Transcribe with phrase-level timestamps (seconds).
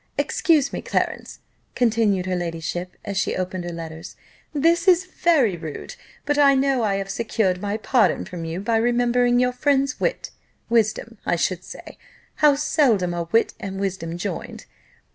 [0.17, 1.41] Excuse me, Clarence,"
[1.75, 4.15] continued her ladyship, as she opened her letters,
[4.51, 5.93] "this is very rude:
[6.25, 10.31] but I know I have secured my pardon from you by remembering your friend's wit
[10.69, 11.99] wisdom, I should say:
[12.37, 14.65] how seldom are wit and wisdom joined!